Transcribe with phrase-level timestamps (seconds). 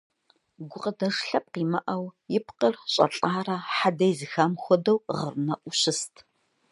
[0.69, 2.05] Гукъыдэж лъэпкъ имыӀэу,
[2.35, 6.13] и пкъыр щӀэлӀарэ хьэдэ изыхам хуэдэу гъырнэӀуу щыст.